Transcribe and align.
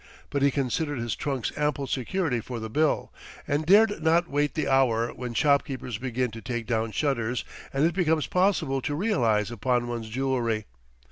But 0.31 0.41
he 0.41 0.49
considered 0.49 0.97
his 0.97 1.13
trunks 1.15 1.51
ample 1.55 1.85
security 1.85 2.39
for 2.41 2.59
the 2.59 2.71
bill, 2.71 3.13
and 3.47 3.67
dared 3.67 4.01
not 4.01 4.27
wait 4.27 4.55
the 4.55 4.67
hour 4.67 5.09
when 5.13 5.35
shopkeepers 5.35 5.99
begin 5.99 6.31
to 6.31 6.41
take 6.41 6.65
down 6.65 6.91
shutters 6.91 7.45
and 7.71 7.85
it 7.85 7.93
becomes 7.93 8.25
possible 8.25 8.81
to 8.81 8.95
realize 8.95 9.51
upon 9.51 9.87
one's 9.87 10.09
jewelry. 10.09 10.65